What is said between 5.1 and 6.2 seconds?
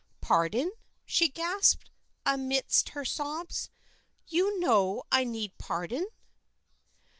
I need pardon?"